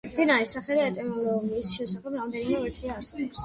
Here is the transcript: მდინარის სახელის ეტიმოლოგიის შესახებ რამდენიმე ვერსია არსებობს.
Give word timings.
მდინარის 0.09 0.53
სახელის 0.57 0.85
ეტიმოლოგიის 0.85 1.71
შესახებ 1.77 2.19
რამდენიმე 2.21 2.67
ვერსია 2.67 2.99
არსებობს. 3.01 3.37